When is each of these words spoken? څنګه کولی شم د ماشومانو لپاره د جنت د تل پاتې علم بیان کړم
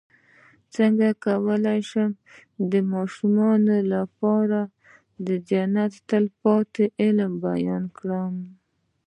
څنګه 0.75 1.07
کولی 1.25 1.79
شم 1.89 2.09
د 2.71 2.73
ماشومانو 2.93 3.77
لپاره 3.93 4.59
د 5.27 5.27
جنت 5.49 5.91
د 5.97 6.01
تل 6.09 6.25
پاتې 6.41 6.83
علم 7.01 7.31
بیان 7.45 7.83
کړم 7.97 8.33